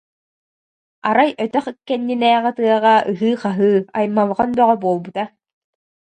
Арай 1.07 1.29
өтөх 1.43 1.65
кэннинээҕи 1.87 2.51
тыаҕа 2.57 2.95
ыһыы-хаһыы, 3.11 3.73
аймалҕан 3.97 4.49
бөҕө 4.57 4.75
буолбута 4.83 5.23